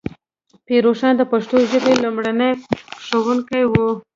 پیر 0.65 0.81
روښان 0.85 1.13
د 1.17 1.23
پښتو 1.31 1.55
ژبې 1.71 1.93
لومړنی 2.03 2.51
ښوونکی 3.05 3.63
و. 3.71 3.73